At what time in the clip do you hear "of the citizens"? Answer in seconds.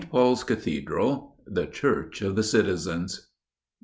2.23-3.27